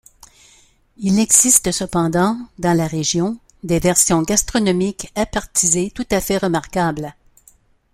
[0.97, 7.13] Il existe cependant, dans la région, des versions gastronomiques appertisées tout à fait remarquables.